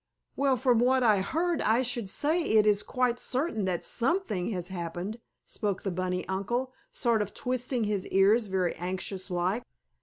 [0.35, 4.69] "Well, from what I heard I should say it is quite certain that SOMETHING has
[4.69, 9.61] happened," spoke the bunny uncle, sort of twisting his ears very anxious like.